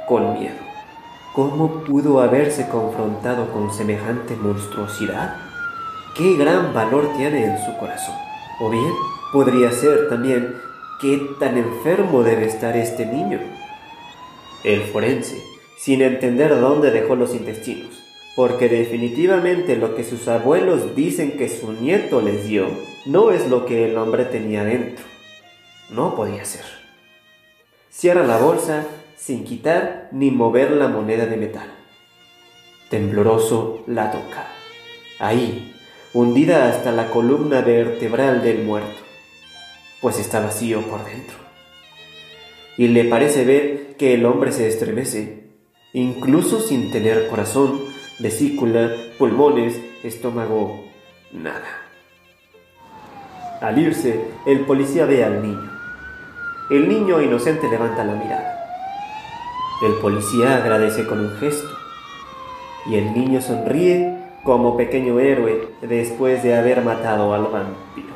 con 0.08 0.32
miedo. 0.32 0.56
¿Cómo 1.32 1.84
pudo 1.84 2.20
haberse 2.20 2.68
confrontado 2.68 3.52
con 3.52 3.72
semejante 3.72 4.34
monstruosidad? 4.34 5.36
¿Qué 6.16 6.36
gran 6.36 6.74
valor 6.74 7.12
tiene 7.16 7.44
en 7.44 7.64
su 7.64 7.76
corazón? 7.78 8.16
O 8.58 8.68
bien, 8.68 8.92
podría 9.32 9.70
ser 9.70 10.08
también 10.08 10.56
qué 11.00 11.36
tan 11.38 11.56
enfermo 11.56 12.24
debe 12.24 12.46
estar 12.46 12.76
este 12.76 13.06
niño. 13.06 13.38
El 14.64 14.82
forense, 14.82 15.40
sin 15.78 16.02
entender 16.02 16.60
dónde 16.60 16.90
dejó 16.90 17.14
los 17.14 17.32
intestinos, 17.32 18.03
porque 18.36 18.68
definitivamente 18.68 19.76
lo 19.76 19.94
que 19.94 20.04
sus 20.04 20.26
abuelos 20.28 20.96
dicen 20.96 21.32
que 21.32 21.48
su 21.48 21.72
nieto 21.72 22.20
les 22.20 22.46
dio, 22.48 22.66
no 23.06 23.30
es 23.30 23.48
lo 23.48 23.64
que 23.64 23.84
el 23.86 23.96
hombre 23.96 24.24
tenía 24.24 24.64
dentro. 24.64 25.04
No 25.90 26.16
podía 26.16 26.44
ser. 26.44 26.64
Cierra 27.90 28.26
la 28.26 28.38
bolsa 28.38 28.86
sin 29.16 29.44
quitar 29.44 30.08
ni 30.10 30.30
mover 30.30 30.72
la 30.72 30.88
moneda 30.88 31.26
de 31.26 31.36
metal. 31.36 31.72
Tembloroso 32.90 33.84
la 33.86 34.10
toca. 34.10 34.48
Ahí, 35.20 35.74
hundida 36.12 36.68
hasta 36.68 36.90
la 36.90 37.10
columna 37.10 37.60
vertebral 37.60 38.42
del 38.42 38.64
muerto, 38.64 39.00
pues 40.00 40.18
está 40.18 40.40
vacío 40.40 40.82
por 40.82 41.04
dentro. 41.04 41.36
Y 42.76 42.88
le 42.88 43.04
parece 43.04 43.44
ver 43.44 43.96
que 43.96 44.14
el 44.14 44.26
hombre 44.26 44.50
se 44.50 44.66
estremece, 44.66 45.44
incluso 45.92 46.60
sin 46.60 46.90
tener 46.90 47.28
corazón, 47.28 47.83
vesícula, 48.18 48.90
pulmones, 49.18 49.80
estómago, 50.02 50.84
nada. 51.32 51.84
Al 53.60 53.78
irse, 53.78 54.20
el 54.46 54.60
policía 54.60 55.06
ve 55.06 55.24
al 55.24 55.42
niño. 55.42 55.70
El 56.70 56.88
niño 56.88 57.20
inocente 57.20 57.68
levanta 57.68 58.04
la 58.04 58.14
mirada. 58.14 58.54
El 59.82 59.94
policía 59.94 60.56
agradece 60.56 61.06
con 61.06 61.20
un 61.20 61.36
gesto. 61.38 61.68
Y 62.86 62.96
el 62.96 63.14
niño 63.14 63.40
sonríe 63.40 64.18
como 64.44 64.76
pequeño 64.76 65.18
héroe 65.18 65.68
después 65.80 66.42
de 66.42 66.54
haber 66.54 66.82
matado 66.82 67.32
al 67.32 67.44
vampiro. 67.44 68.14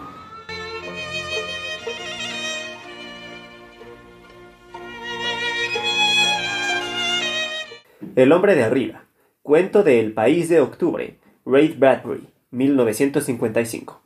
El 8.15 8.33
hombre 8.33 8.55
de 8.55 8.65
arriba. 8.65 9.08
Cuento 9.49 9.83
de 9.83 9.99
El 9.99 10.13
País 10.13 10.51
de 10.51 10.61
Octubre. 10.61 11.17
Ray 11.47 11.69
Bradbury, 11.69 12.29
1955. 12.51 14.03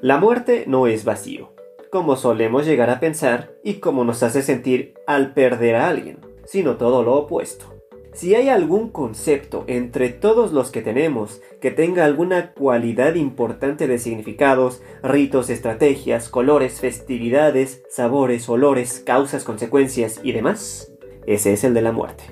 La 0.00 0.16
muerte 0.16 0.64
no 0.66 0.86
es 0.86 1.04
vacío, 1.04 1.52
como 1.92 2.16
solemos 2.16 2.64
llegar 2.64 2.88
a 2.88 2.98
pensar 2.98 3.52
y 3.62 3.80
como 3.80 4.04
nos 4.04 4.22
hace 4.22 4.40
sentir 4.40 4.94
al 5.06 5.34
perder 5.34 5.74
a 5.74 5.88
alguien, 5.88 6.20
sino 6.46 6.78
todo 6.78 7.02
lo 7.02 7.16
opuesto. 7.16 7.66
Si 8.14 8.34
hay 8.34 8.48
algún 8.48 8.88
concepto 8.88 9.64
entre 9.66 10.08
todos 10.08 10.54
los 10.54 10.70
que 10.70 10.80
tenemos 10.80 11.42
que 11.60 11.70
tenga 11.70 12.06
alguna 12.06 12.54
cualidad 12.54 13.16
importante 13.16 13.88
de 13.88 13.98
significados, 13.98 14.80
ritos, 15.02 15.50
estrategias, 15.50 16.30
colores, 16.30 16.80
festividades, 16.80 17.82
sabores, 17.90 18.48
olores, 18.48 19.02
causas, 19.04 19.44
consecuencias 19.44 20.18
y 20.22 20.32
demás, 20.32 20.90
ese 21.26 21.52
es 21.52 21.64
el 21.64 21.74
de 21.74 21.82
la 21.82 21.92
muerte. 21.92 22.24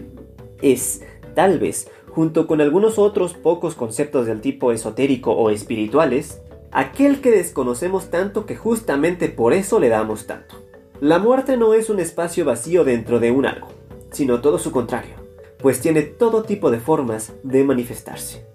Es, 0.63 1.03
tal 1.35 1.59
vez, 1.59 1.91
junto 2.17 2.47
con 2.47 2.63
algunos 2.63 2.99
otros 2.99 3.35
pocos 3.35 3.75
conceptos 3.75 4.25
del 4.25 4.41
tipo 4.41 4.73
esotérico 4.73 5.33
o 5.33 5.51
espirituales, 5.51 6.41
aquel 6.73 7.21
que 7.21 7.31
desconocemos 7.31 8.11
tanto 8.11 8.47
que 8.47 8.57
justamente 8.57 9.29
por 9.29 9.53
eso 9.53 9.79
le 9.81 9.91
damos 9.91 10.27
tanto. 10.27 10.57
La 10.99 11.19
muerte 11.19 11.59
no 11.59 11.75
es 11.75 11.91
un 11.91 12.01
espacio 12.01 12.47
vacío 12.47 12.85
dentro 12.85 13.21
de 13.21 13.33
un 13.33 13.45
algo, 13.45 13.69
sino 14.13 14.41
todo 14.41 14.59
su 14.59 14.73
contrario, 14.73 15.13
pues 15.59 15.83
tiene 15.83 16.01
todo 16.01 16.43
tipo 16.43 16.71
de 16.71 16.81
formas 16.81 17.35
de 17.43 17.65
manifestarse. 17.65 18.47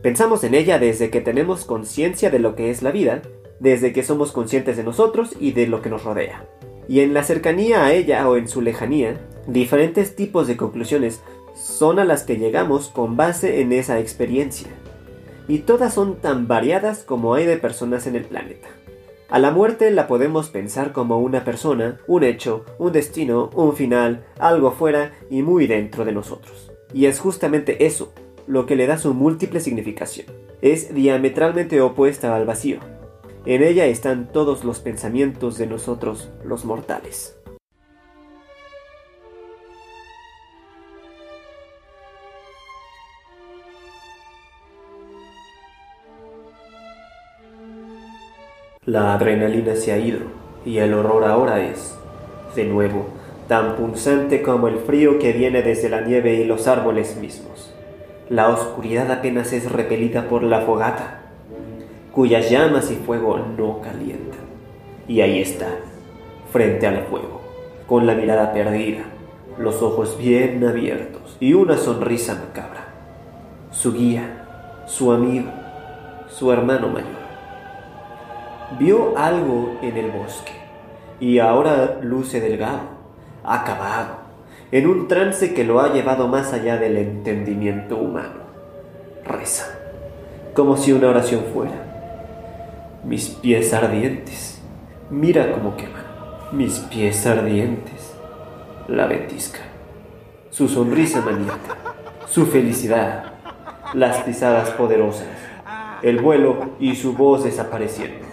Pensamos 0.00 0.42
en 0.42 0.54
ella 0.54 0.78
desde 0.78 1.10
que 1.10 1.20
tenemos 1.20 1.66
conciencia 1.66 2.30
de 2.30 2.38
lo 2.38 2.56
que 2.56 2.70
es 2.70 2.80
la 2.80 2.90
vida, 2.90 3.20
desde 3.60 3.92
que 3.92 4.02
somos 4.02 4.32
conscientes 4.32 4.78
de 4.78 4.82
nosotros 4.82 5.36
y 5.38 5.52
de 5.52 5.66
lo 5.66 5.82
que 5.82 5.90
nos 5.90 6.04
rodea. 6.04 6.48
Y 6.88 7.00
en 7.00 7.12
la 7.12 7.22
cercanía 7.22 7.84
a 7.84 7.92
ella 7.92 8.26
o 8.26 8.38
en 8.38 8.48
su 8.48 8.62
lejanía, 8.62 9.20
diferentes 9.46 10.16
tipos 10.16 10.46
de 10.46 10.56
conclusiones 10.56 11.20
son 11.64 11.98
a 11.98 12.04
las 12.04 12.24
que 12.24 12.36
llegamos 12.36 12.88
con 12.88 13.16
base 13.16 13.62
en 13.62 13.72
esa 13.72 13.98
experiencia 13.98 14.68
y 15.48 15.60
todas 15.60 15.94
son 15.94 16.16
tan 16.16 16.46
variadas 16.46 17.04
como 17.04 17.34
hay 17.34 17.46
de 17.46 17.56
personas 17.56 18.06
en 18.06 18.16
el 18.16 18.24
planeta. 18.24 18.68
A 19.30 19.38
la 19.38 19.50
muerte 19.50 19.90
la 19.90 20.06
podemos 20.06 20.50
pensar 20.50 20.92
como 20.92 21.18
una 21.18 21.42
persona, 21.42 21.98
un 22.06 22.22
hecho, 22.22 22.66
un 22.78 22.92
destino, 22.92 23.50
un 23.54 23.74
final, 23.74 24.26
algo 24.38 24.72
fuera 24.72 25.12
y 25.30 25.42
muy 25.42 25.66
dentro 25.66 26.04
de 26.04 26.12
nosotros. 26.12 26.70
Y 26.92 27.06
es 27.06 27.18
justamente 27.18 27.86
eso 27.86 28.12
lo 28.46 28.66
que 28.66 28.76
le 28.76 28.86
da 28.86 28.98
su 28.98 29.14
múltiple 29.14 29.60
significación. 29.60 30.26
Es 30.60 30.94
diametralmente 30.94 31.80
opuesta 31.80 32.36
al 32.36 32.44
vacío. 32.44 32.78
En 33.46 33.62
ella 33.62 33.86
están 33.86 34.30
todos 34.30 34.64
los 34.64 34.80
pensamientos 34.80 35.56
de 35.56 35.66
nosotros 35.66 36.28
los 36.44 36.66
mortales. 36.66 37.38
La 48.86 49.14
adrenalina 49.14 49.76
se 49.76 49.92
ha 49.92 49.98
ido 49.98 50.18
y 50.66 50.76
el 50.76 50.92
horror 50.92 51.24
ahora 51.24 51.64
es, 51.64 51.96
de 52.54 52.64
nuevo, 52.64 53.06
tan 53.48 53.76
punzante 53.76 54.42
como 54.42 54.68
el 54.68 54.76
frío 54.76 55.18
que 55.18 55.32
viene 55.32 55.62
desde 55.62 55.88
la 55.88 56.02
nieve 56.02 56.34
y 56.34 56.44
los 56.44 56.68
árboles 56.68 57.16
mismos. 57.16 57.72
La 58.28 58.50
oscuridad 58.50 59.10
apenas 59.10 59.54
es 59.54 59.72
repelida 59.72 60.28
por 60.28 60.42
la 60.42 60.60
fogata, 60.60 61.22
cuyas 62.12 62.50
llamas 62.50 62.90
y 62.90 62.96
fuego 62.96 63.38
no 63.56 63.80
calientan. 63.80 64.44
Y 65.08 65.22
ahí 65.22 65.40
está, 65.40 65.68
frente 66.52 66.86
al 66.86 67.04
fuego, 67.04 67.40
con 67.86 68.06
la 68.06 68.14
mirada 68.14 68.52
perdida, 68.52 69.04
los 69.56 69.80
ojos 69.80 70.18
bien 70.18 70.62
abiertos 70.62 71.38
y 71.40 71.54
una 71.54 71.78
sonrisa 71.78 72.34
macabra. 72.34 72.88
Su 73.70 73.94
guía, 73.94 74.84
su 74.86 75.10
amigo, 75.10 75.50
su 76.28 76.52
hermano 76.52 76.88
mayor. 76.88 77.13
Vio 78.78 79.16
algo 79.16 79.78
en 79.82 79.96
el 79.96 80.10
bosque 80.10 80.52
y 81.20 81.38
ahora 81.38 82.00
luce 82.02 82.40
delgado, 82.40 82.80
acabado, 83.44 84.16
en 84.72 84.88
un 84.88 85.06
trance 85.06 85.54
que 85.54 85.62
lo 85.62 85.80
ha 85.80 85.92
llevado 85.92 86.26
más 86.26 86.52
allá 86.52 86.76
del 86.76 86.96
entendimiento 86.96 87.96
humano. 87.96 88.42
Reza, 89.24 89.66
como 90.54 90.76
si 90.76 90.92
una 90.92 91.08
oración 91.08 91.44
fuera. 91.52 93.00
Mis 93.04 93.28
pies 93.28 93.72
ardientes, 93.72 94.60
mira 95.08 95.52
cómo 95.52 95.76
queman. 95.76 96.04
Mis 96.50 96.80
pies 96.80 97.26
ardientes, 97.26 98.12
la 98.88 99.06
ventisca. 99.06 99.60
Su 100.50 100.68
sonrisa 100.68 101.20
maníaca, 101.20 101.76
su 102.26 102.46
felicidad, 102.46 103.34
las 103.92 104.16
pisadas 104.22 104.70
poderosas, 104.70 105.28
el 106.02 106.20
vuelo 106.20 106.70
y 106.80 106.96
su 106.96 107.12
voz 107.12 107.44
desapareciendo. 107.44 108.23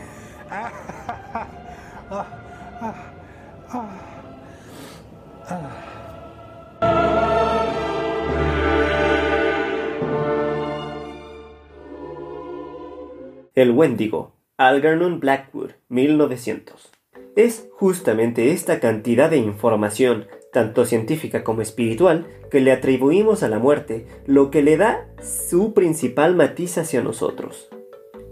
El 13.62 13.70
Wendigo, 13.70 14.34
Algernon 14.58 15.20
Blackwood, 15.20 15.74
1900. 15.88 16.90
Es 17.36 17.70
justamente 17.74 18.54
esta 18.54 18.80
cantidad 18.80 19.30
de 19.30 19.38
información, 19.38 20.26
tanto 20.52 20.84
científica 20.84 21.44
como 21.44 21.62
espiritual, 21.62 22.26
que 22.50 22.60
le 22.60 22.72
atribuimos 22.72 23.44
a 23.44 23.50
la 23.50 23.60
muerte, 23.60 24.08
lo 24.26 24.50
que 24.50 24.64
le 24.64 24.78
da 24.78 25.06
su 25.22 25.76
principal 25.76 26.36
matiz 26.36 26.80
hacia 26.80 27.04
nosotros. 27.04 27.70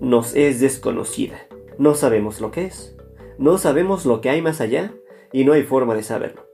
Nos 0.01 0.35
es 0.35 0.61
desconocida, 0.61 1.45
no 1.77 1.93
sabemos 1.93 2.41
lo 2.41 2.49
que 2.49 2.65
es, 2.65 2.97
no 3.37 3.59
sabemos 3.59 4.07
lo 4.07 4.21
que 4.21 4.31
hay 4.31 4.41
más 4.41 4.61
allá, 4.61 4.95
y 5.31 5.43
no 5.43 5.53
hay 5.53 5.61
forma 5.61 5.93
de 5.93 6.01
saberlo. 6.01 6.47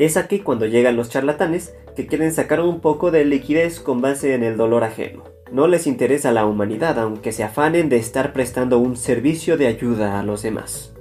Es 0.00 0.16
aquí 0.16 0.40
cuando 0.40 0.66
llegan 0.66 0.96
los 0.96 1.10
charlatanes 1.10 1.76
que 1.94 2.08
quieren 2.08 2.32
sacar 2.32 2.60
un 2.60 2.80
poco 2.80 3.12
de 3.12 3.24
liquidez 3.24 3.78
con 3.78 4.00
base 4.00 4.34
en 4.34 4.42
el 4.42 4.56
dolor 4.56 4.82
ajeno. 4.82 5.35
No 5.52 5.68
les 5.68 5.86
interesa 5.86 6.32
la 6.32 6.44
humanidad 6.44 6.98
aunque 6.98 7.30
se 7.30 7.44
afanen 7.44 7.88
de 7.88 7.96
estar 7.96 8.32
prestando 8.32 8.78
un 8.78 8.96
servicio 8.96 9.56
de 9.56 9.68
ayuda 9.68 10.18
a 10.18 10.24
los 10.24 10.42
demás. 10.42 10.92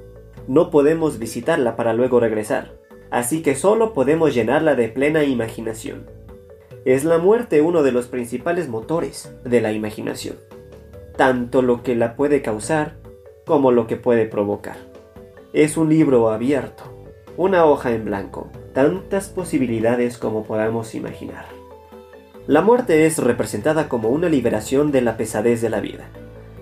No 0.47 0.69
podemos 0.69 1.17
visitarla 1.17 1.75
para 1.75 1.93
luego 1.93 2.19
regresar, 2.19 2.73
así 3.09 3.41
que 3.41 3.55
solo 3.55 3.93
podemos 3.93 4.35
llenarla 4.35 4.75
de 4.75 4.89
plena 4.89 5.23
imaginación. 5.23 6.05
Es 6.85 7.03
la 7.03 7.17
muerte 7.17 7.61
uno 7.61 7.81
de 7.81 7.91
los 7.91 8.05
principales 8.05 8.69
motores 8.69 9.35
de 9.43 9.61
la 9.61 9.71
imaginación, 9.71 10.35
tanto 11.17 11.63
lo 11.63 11.81
que 11.81 11.95
la 11.95 12.15
puede 12.15 12.43
causar 12.43 12.97
como 13.47 13.71
lo 13.71 13.87
que 13.87 13.95
puede 13.95 14.27
provocar. 14.27 14.77
Es 15.53 15.75
un 15.75 15.89
libro 15.89 16.29
abierto, 16.29 16.83
una 17.35 17.65
hoja 17.65 17.91
en 17.93 18.05
blanco, 18.05 18.51
tantas 18.73 19.29
posibilidades 19.29 20.19
como 20.19 20.43
podamos 20.43 20.93
imaginar. 20.93 21.54
La 22.47 22.61
muerte 22.61 23.07
es 23.07 23.17
representada 23.17 23.89
como 23.89 24.09
una 24.09 24.29
liberación 24.29 24.91
de 24.91 25.01
la 25.01 25.17
pesadez 25.17 25.61
de 25.61 25.71
la 25.71 25.79
vida, 25.79 26.09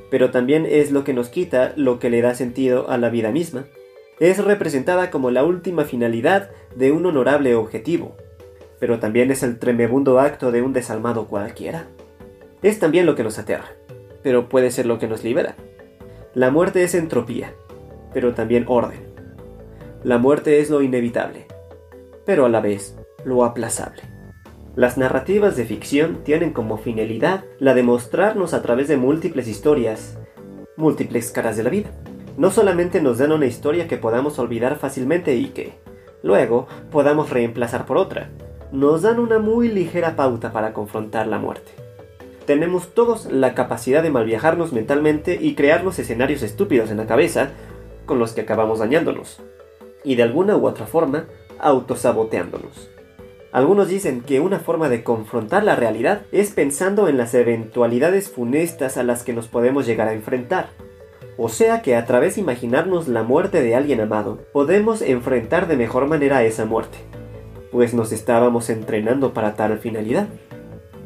pero 0.09 0.31
también 0.31 0.65
es 0.65 0.91
lo 0.91 1.03
que 1.03 1.11
nos 1.13 1.27
quita 1.27 1.73
lo 1.75 1.99
que 1.99 2.09
le 2.09 2.21
da 2.21 2.35
sentido 2.35 2.89
a 2.89 2.97
la 2.97 3.09
vida 3.09 3.31
misma. 3.31 3.65
Es 4.17 4.41
representada 4.41 5.11
como 5.11 5.29
la 5.29 5.43
última 5.43 5.83
finalidad 5.83 6.51
de 6.73 6.93
un 6.93 7.05
honorable 7.05 7.53
objetivo, 7.55 8.15
pero 8.79 8.99
también 8.99 9.29
es 9.29 9.43
el 9.43 9.59
tremebundo 9.59 10.21
acto 10.21 10.53
de 10.53 10.61
un 10.61 10.71
desalmado 10.71 11.27
cualquiera. 11.27 11.87
Es 12.61 12.79
también 12.79 13.05
lo 13.05 13.15
que 13.15 13.23
nos 13.23 13.37
aterra, 13.37 13.75
pero 14.21 14.47
puede 14.47 14.71
ser 14.71 14.85
lo 14.85 14.99
que 14.99 15.09
nos 15.09 15.25
libera. 15.25 15.57
La 16.33 16.49
muerte 16.49 16.83
es 16.83 16.95
entropía, 16.95 17.55
pero 18.13 18.33
también 18.33 18.63
orden. 18.69 19.01
La 20.05 20.17
muerte 20.17 20.61
es 20.61 20.69
lo 20.69 20.81
inevitable, 20.81 21.45
pero 22.25 22.45
a 22.45 22.49
la 22.49 22.61
vez 22.61 22.95
lo 23.25 23.43
aplazable. 23.43 24.12
Las 24.75 24.97
narrativas 24.97 25.55
de 25.55 25.65
ficción 25.65 26.23
tienen 26.23 26.51
como 26.51 26.77
finalidad 26.77 27.43
la 27.59 27.75
de 27.75 27.83
mostrarnos 27.83 28.55
a 28.55 28.63
través 28.63 28.87
de 28.87 28.97
múltiples 28.97 29.47
historias, 29.47 30.17
múltiples 30.77 31.29
caras 31.29 31.57
de 31.57 31.61
la 31.61 31.69
vida. 31.69 31.91
No 32.37 32.49
solamente 32.49 32.99
nos 32.99 33.19
dan 33.19 33.31
una 33.31 33.45
historia 33.45 33.87
que 33.87 33.97
podamos 33.97 34.39
olvidar 34.39 34.79
fácilmente 34.79 35.35
y 35.35 35.49
que, 35.49 35.75
luego, 36.23 36.67
podamos 36.89 37.29
reemplazar 37.29 37.85
por 37.85 37.97
otra, 37.97 38.31
nos 38.71 39.03
dan 39.03 39.19
una 39.19 39.37
muy 39.37 39.67
ligera 39.67 40.15
pauta 40.15 40.51
para 40.51 40.73
confrontar 40.73 41.27
la 41.27 41.37
muerte. 41.37 41.71
Tenemos 42.47 42.95
todos 42.95 43.31
la 43.31 43.53
capacidad 43.53 44.01
de 44.01 44.09
malviajarnos 44.09 44.73
mentalmente 44.73 45.37
y 45.39 45.53
crearnos 45.53 45.99
escenarios 45.99 46.41
estúpidos 46.41 46.89
en 46.89 46.97
la 46.97 47.05
cabeza 47.05 47.51
con 48.07 48.17
los 48.17 48.33
que 48.33 48.41
acabamos 48.41 48.79
dañándonos, 48.79 49.39
y 50.03 50.15
de 50.15 50.23
alguna 50.23 50.57
u 50.57 50.65
otra 50.65 50.87
forma 50.87 51.25
autosaboteándonos. 51.59 52.92
Algunos 53.53 53.87
dicen 53.87 54.21
que 54.21 54.39
una 54.39 54.57
forma 54.57 54.89
de 54.89 55.03
confrontar 55.03 55.63
la 55.63 55.75
realidad 55.75 56.23
es 56.31 56.49
pensando 56.49 57.07
en 57.07 57.17
las 57.17 57.35
eventualidades 57.35 58.31
funestas 58.31 58.97
a 58.97 59.03
las 59.03 59.21
que 59.21 59.31
nos 59.31 59.47
podemos 59.47 59.85
llegar 59.85 60.07
a 60.07 60.13
enfrentar. 60.13 60.69
O 61.37 61.49
sea 61.49 61.83
que 61.83 61.95
a 61.95 62.07
través 62.07 62.33
de 62.33 62.41
imaginarnos 62.41 63.07
la 63.07 63.21
muerte 63.21 63.61
de 63.61 63.75
alguien 63.75 64.01
amado, 64.01 64.39
podemos 64.53 65.03
enfrentar 65.03 65.67
de 65.67 65.77
mejor 65.77 66.07
manera 66.07 66.43
esa 66.43 66.65
muerte, 66.65 66.97
pues 67.71 67.93
nos 67.93 68.11
estábamos 68.11 68.71
entrenando 68.71 69.35
para 69.35 69.53
tal 69.53 69.77
finalidad. 69.77 70.29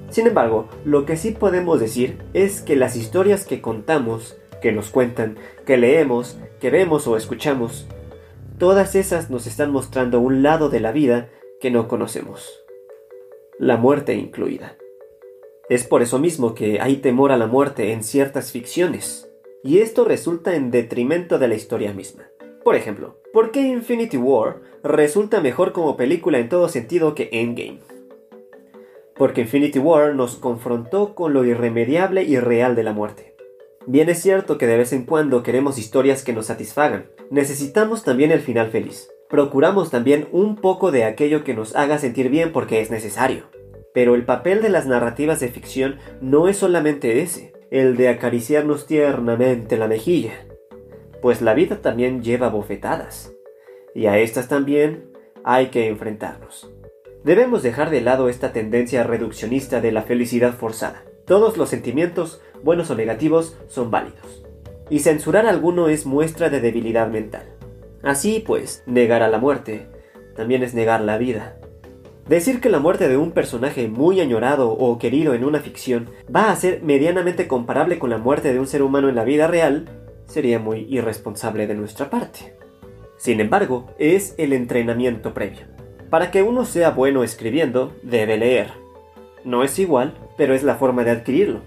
Sin 0.09 0.25
embargo, 0.25 0.69
lo 0.85 1.05
que 1.05 1.17
sí 1.17 1.31
podemos 1.31 1.81
decir 1.81 2.17
es 2.33 2.61
que 2.61 2.77
las 2.77 2.95
historias 2.95 3.45
que 3.45 3.59
contamos, 3.59 4.37
que 4.61 4.71
nos 4.71 4.89
cuentan, 4.89 5.35
que 5.65 5.75
leemos, 5.75 6.39
que 6.61 6.69
vemos 6.69 7.07
o 7.07 7.17
escuchamos, 7.17 7.89
todas 8.57 8.95
esas 8.95 9.29
nos 9.29 9.47
están 9.47 9.71
mostrando 9.71 10.21
un 10.21 10.43
lado 10.43 10.69
de 10.69 10.79
la 10.79 10.93
vida 10.93 11.27
que 11.59 11.71
no 11.71 11.87
conocemos, 11.87 12.63
la 13.57 13.77
muerte 13.77 14.13
incluida. 14.13 14.77
Es 15.69 15.85
por 15.85 16.01
eso 16.01 16.19
mismo 16.19 16.53
que 16.53 16.79
hay 16.79 16.97
temor 16.97 17.31
a 17.31 17.37
la 17.37 17.47
muerte 17.47 17.91
en 17.91 18.03
ciertas 18.03 18.51
ficciones, 18.51 19.29
y 19.63 19.79
esto 19.79 20.05
resulta 20.05 20.55
en 20.55 20.71
detrimento 20.71 21.39
de 21.39 21.47
la 21.47 21.55
historia 21.55 21.93
misma. 21.93 22.29
Por 22.63 22.75
ejemplo, 22.75 23.19
¿por 23.33 23.51
qué 23.51 23.61
Infinity 23.61 24.17
War 24.17 24.61
resulta 24.83 25.41
mejor 25.41 25.71
como 25.71 25.97
película 25.97 26.37
en 26.37 26.49
todo 26.49 26.69
sentido 26.69 27.15
que 27.15 27.29
Endgame? 27.31 27.79
Porque 29.15 29.41
Infinity 29.41 29.79
War 29.79 30.13
nos 30.13 30.35
confrontó 30.35 31.15
con 31.15 31.33
lo 31.33 31.43
irremediable 31.43 32.23
y 32.23 32.39
real 32.39 32.75
de 32.75 32.83
la 32.83 32.93
muerte. 32.93 33.35
Bien 33.87 34.09
es 34.09 34.21
cierto 34.21 34.57
que 34.57 34.67
de 34.67 34.77
vez 34.77 34.93
en 34.93 35.05
cuando 35.05 35.43
queremos 35.43 35.79
historias 35.79 36.23
que 36.23 36.33
nos 36.33 36.45
satisfagan, 36.47 37.09
necesitamos 37.31 38.03
también 38.03 38.31
el 38.31 38.41
final 38.41 38.69
feliz 38.69 39.09
procuramos 39.29 39.89
también 39.89 40.27
un 40.31 40.55
poco 40.55 40.91
de 40.91 41.03
aquello 41.03 41.43
que 41.43 41.53
nos 41.53 41.75
haga 41.75 41.97
sentir 41.97 42.29
bien 42.29 42.51
porque 42.51 42.81
es 42.81 42.91
necesario. 42.91 43.45
Pero 43.93 44.15
el 44.15 44.25
papel 44.25 44.61
de 44.61 44.69
las 44.69 44.85
narrativas 44.85 45.39
de 45.39 45.49
ficción 45.49 45.97
no 46.21 46.47
es 46.47 46.57
solamente 46.57 47.21
ese, 47.21 47.53
el 47.71 47.97
de 47.97 48.09
acariciarnos 48.09 48.85
tiernamente 48.85 49.77
la 49.77 49.87
mejilla, 49.87 50.33
pues 51.21 51.41
la 51.41 51.53
vida 51.53 51.81
también 51.81 52.21
lleva 52.21 52.49
bofetadas, 52.49 53.33
y 53.93 54.05
a 54.05 54.19
estas 54.19 54.47
también 54.47 55.11
hay 55.43 55.67
que 55.67 55.87
enfrentarnos. 55.87 56.71
Debemos 57.23 57.63
dejar 57.63 57.89
de 57.89 58.01
lado 58.01 58.29
esta 58.29 58.53
tendencia 58.53 59.03
reduccionista 59.03 59.81
de 59.81 59.91
la 59.91 60.03
felicidad 60.03 60.53
forzada. 60.53 61.03
Todos 61.25 61.57
los 61.57 61.69
sentimientos, 61.69 62.41
buenos 62.63 62.89
o 62.89 62.95
negativos, 62.95 63.57
son 63.67 63.91
válidos. 63.91 64.45
Y 64.89 64.99
censurar 64.99 65.45
alguno 65.45 65.89
es 65.89 66.05
muestra 66.05 66.49
de 66.49 66.61
debilidad 66.61 67.09
mental. 67.09 67.56
Así 68.07 68.41
pues, 68.47 68.83
negar 68.85 69.21
a 69.21 69.27
la 69.27 69.37
muerte 69.37 69.85
también 70.33 70.63
es 70.63 70.73
negar 70.73 71.01
la 71.01 71.17
vida. 71.17 71.57
Decir 72.29 72.61
que 72.61 72.69
la 72.69 72.79
muerte 72.79 73.09
de 73.09 73.17
un 73.17 73.33
personaje 73.33 73.89
muy 73.89 74.21
añorado 74.21 74.71
o 74.71 74.97
querido 74.97 75.33
en 75.33 75.43
una 75.43 75.59
ficción 75.59 76.09
va 76.33 76.49
a 76.49 76.55
ser 76.55 76.81
medianamente 76.83 77.49
comparable 77.49 77.99
con 77.99 78.09
la 78.09 78.17
muerte 78.17 78.53
de 78.53 78.61
un 78.61 78.67
ser 78.67 78.81
humano 78.81 79.09
en 79.09 79.15
la 79.15 79.25
vida 79.25 79.47
real 79.47 79.89
sería 80.25 80.57
muy 80.57 80.87
irresponsable 80.89 81.67
de 81.67 81.75
nuestra 81.75 82.09
parte. 82.09 82.55
Sin 83.17 83.41
embargo, 83.41 83.87
es 83.99 84.35
el 84.37 84.53
entrenamiento 84.53 85.33
previo. 85.33 85.65
Para 86.09 86.31
que 86.31 86.43
uno 86.43 86.63
sea 86.63 86.91
bueno 86.91 87.25
escribiendo, 87.25 87.93
debe 88.03 88.37
leer. 88.37 88.71
No 89.43 89.65
es 89.65 89.77
igual, 89.79 90.13
pero 90.37 90.53
es 90.53 90.63
la 90.63 90.75
forma 90.75 91.03
de 91.03 91.11
adquirirlo. 91.11 91.59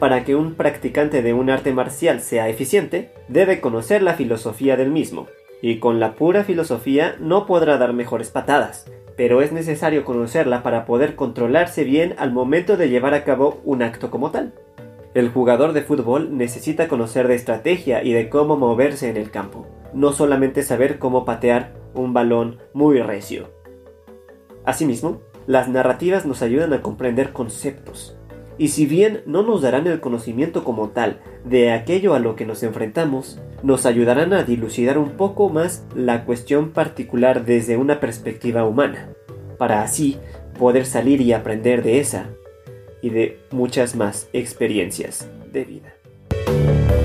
Para 0.00 0.24
que 0.24 0.34
un 0.34 0.54
practicante 0.54 1.22
de 1.22 1.34
un 1.34 1.50
arte 1.50 1.72
marcial 1.72 2.20
sea 2.20 2.48
eficiente, 2.48 3.12
debe 3.28 3.60
conocer 3.60 4.02
la 4.02 4.14
filosofía 4.14 4.76
del 4.76 4.90
mismo, 4.90 5.28
y 5.64 5.78
con 5.78 5.98
la 5.98 6.14
pura 6.14 6.44
filosofía 6.44 7.16
no 7.20 7.46
podrá 7.46 7.78
dar 7.78 7.94
mejores 7.94 8.28
patadas, 8.28 8.84
pero 9.16 9.40
es 9.40 9.50
necesario 9.50 10.04
conocerla 10.04 10.62
para 10.62 10.84
poder 10.84 11.16
controlarse 11.16 11.84
bien 11.84 12.14
al 12.18 12.32
momento 12.32 12.76
de 12.76 12.90
llevar 12.90 13.14
a 13.14 13.24
cabo 13.24 13.62
un 13.64 13.80
acto 13.80 14.10
como 14.10 14.30
tal. 14.30 14.52
El 15.14 15.30
jugador 15.30 15.72
de 15.72 15.80
fútbol 15.80 16.36
necesita 16.36 16.86
conocer 16.86 17.28
de 17.28 17.36
estrategia 17.36 18.04
y 18.04 18.12
de 18.12 18.28
cómo 18.28 18.58
moverse 18.58 19.08
en 19.08 19.16
el 19.16 19.30
campo, 19.30 19.66
no 19.94 20.12
solamente 20.12 20.62
saber 20.62 20.98
cómo 20.98 21.24
patear 21.24 21.72
un 21.94 22.12
balón 22.12 22.58
muy 22.74 23.00
recio. 23.00 23.48
Asimismo, 24.66 25.22
Las 25.46 25.68
narrativas 25.68 26.26
nos 26.26 26.42
ayudan 26.42 26.74
a 26.74 26.82
comprender 26.82 27.32
conceptos, 27.32 28.18
y 28.58 28.68
si 28.68 28.86
bien 28.86 29.22
no 29.26 29.42
nos 29.42 29.62
darán 29.62 29.86
el 29.86 30.00
conocimiento 30.00 30.64
como 30.64 30.90
tal 30.90 31.20
de 31.44 31.72
aquello 31.72 32.14
a 32.14 32.18
lo 32.18 32.36
que 32.36 32.46
nos 32.46 32.62
enfrentamos, 32.62 33.40
nos 33.62 33.86
ayudarán 33.86 34.32
a 34.32 34.44
dilucidar 34.44 34.98
un 34.98 35.12
poco 35.12 35.48
más 35.48 35.84
la 35.94 36.24
cuestión 36.24 36.70
particular 36.70 37.44
desde 37.44 37.76
una 37.76 38.00
perspectiva 38.00 38.64
humana, 38.64 39.08
para 39.58 39.82
así 39.82 40.18
poder 40.58 40.86
salir 40.86 41.20
y 41.20 41.32
aprender 41.32 41.82
de 41.82 42.00
esa 42.00 42.28
y 43.02 43.10
de 43.10 43.40
muchas 43.50 43.96
más 43.96 44.28
experiencias 44.32 45.28
de 45.52 45.64
vida. 45.64 47.03